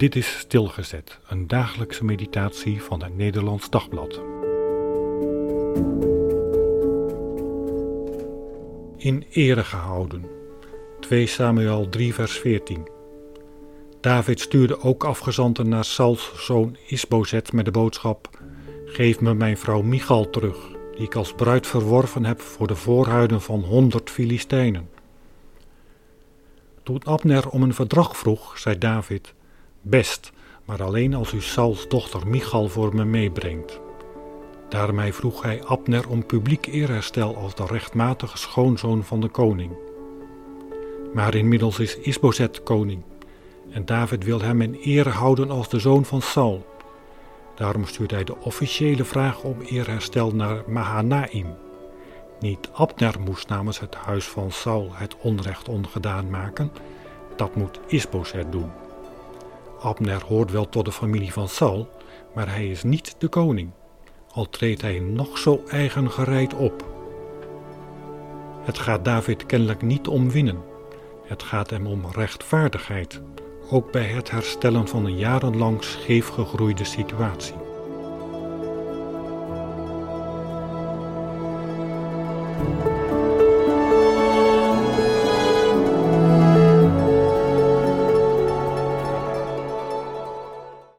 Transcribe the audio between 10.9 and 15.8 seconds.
2 Samuel 3 vers 14. David stuurde ook afgezanten